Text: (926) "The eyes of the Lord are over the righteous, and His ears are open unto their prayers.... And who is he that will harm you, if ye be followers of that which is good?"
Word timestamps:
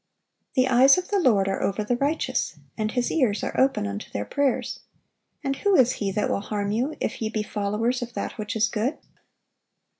(926) 0.55 0.55
"The 0.55 0.81
eyes 0.81 0.97
of 1.03 1.11
the 1.11 1.29
Lord 1.29 1.47
are 1.47 1.61
over 1.61 1.83
the 1.83 1.95
righteous, 1.95 2.55
and 2.75 2.89
His 2.91 3.11
ears 3.11 3.43
are 3.43 3.55
open 3.59 3.85
unto 3.85 4.09
their 4.09 4.25
prayers.... 4.25 4.79
And 5.43 5.57
who 5.57 5.75
is 5.75 5.91
he 5.91 6.09
that 6.13 6.27
will 6.27 6.39
harm 6.41 6.71
you, 6.71 6.95
if 6.99 7.21
ye 7.21 7.29
be 7.29 7.43
followers 7.43 8.01
of 8.01 8.13
that 8.15 8.35
which 8.39 8.55
is 8.55 8.67
good?" 8.67 8.97